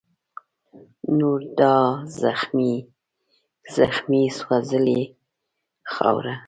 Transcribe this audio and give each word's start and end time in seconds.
نور 1.17 1.39
دا 1.59 1.75
زخمې 2.21 2.73
زخمي 3.75 4.23
سوځلې 4.39 5.01
خاوره 5.93 6.35